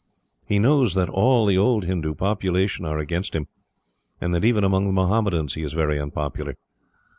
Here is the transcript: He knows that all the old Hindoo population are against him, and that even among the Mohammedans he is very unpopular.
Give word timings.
He 0.47 0.57
knows 0.57 0.95
that 0.95 1.09
all 1.09 1.45
the 1.45 1.59
old 1.59 1.83
Hindoo 1.85 2.15
population 2.15 2.85
are 2.85 2.97
against 2.97 3.35
him, 3.35 3.47
and 4.19 4.33
that 4.33 4.43
even 4.43 4.63
among 4.63 4.85
the 4.85 4.91
Mohammedans 4.93 5.53
he 5.53 5.61
is 5.61 5.73
very 5.73 5.99
unpopular. 6.01 6.57